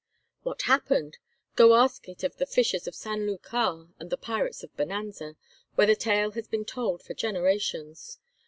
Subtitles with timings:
[0.41, 1.19] What happened?
[1.55, 5.35] Go ask it of the fishers of San Lucar and the pirates of Bonanza,
[5.75, 8.17] where the tale has been told for generations.